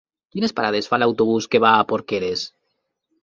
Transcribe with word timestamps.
Quines 0.35 0.53
parades 0.59 0.87
fa 0.93 0.99
l'autobús 1.01 1.47
que 1.55 1.61
va 1.65 1.75
a 1.81 1.85
Porqueres? 1.91 2.47